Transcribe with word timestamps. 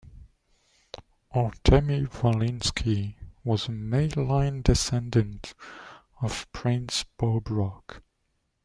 Artemy 1.35 2.05
Volynsky 2.07 3.17
was 3.43 3.67
a 3.67 3.71
male-line 3.71 4.63
descendant 4.63 5.53
of 6.23 6.51
Prince 6.53 7.05
Bobrok. 7.19 8.01